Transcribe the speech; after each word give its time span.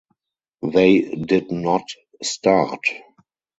They 0.63 1.01
did 1.11 1.51
not 1.51 1.83
start. 2.23 2.81